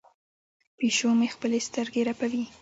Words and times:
پیشو 0.77 1.09
مې 1.19 1.27
خپلې 1.35 1.59
سترګې 1.67 2.01
رپوي. 2.09 2.43